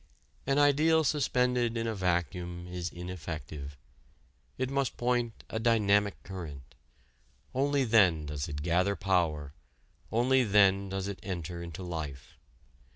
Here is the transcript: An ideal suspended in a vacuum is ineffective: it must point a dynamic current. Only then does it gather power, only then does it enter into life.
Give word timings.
An 0.47 0.57
ideal 0.57 1.03
suspended 1.03 1.77
in 1.77 1.85
a 1.85 1.93
vacuum 1.93 2.65
is 2.65 2.89
ineffective: 2.89 3.77
it 4.57 4.71
must 4.71 4.97
point 4.97 5.43
a 5.51 5.59
dynamic 5.59 6.23
current. 6.23 6.73
Only 7.53 7.83
then 7.83 8.25
does 8.25 8.49
it 8.49 8.63
gather 8.63 8.95
power, 8.95 9.53
only 10.11 10.43
then 10.43 10.89
does 10.89 11.07
it 11.07 11.19
enter 11.21 11.61
into 11.61 11.83
life. 11.83 12.35